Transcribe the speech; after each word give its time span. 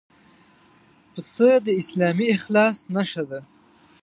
پسه 1.11 1.49
د 1.65 1.67
اسلامي 1.81 2.27
اخلاص 2.37 2.77
نښه 2.93 3.23
ده. 3.29 3.41